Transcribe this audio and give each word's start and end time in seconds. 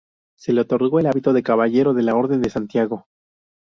Se 0.35 0.51
le 0.51 0.61
otorgó 0.61 0.99
el 0.99 1.05
hábito 1.05 1.31
de 1.31 1.43
caballero 1.43 1.93
de 1.93 2.01
la 2.01 2.15
Orden 2.15 2.41
de 2.41 2.49
Santiago. 2.49 3.05